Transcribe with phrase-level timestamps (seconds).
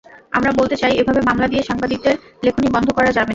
[0.31, 2.15] আমরা বলতে চাই, এভাবে মামলা দিয়ে সাংবাদিকদের
[2.45, 3.29] লেখনী বন্ধ করা যাবে না।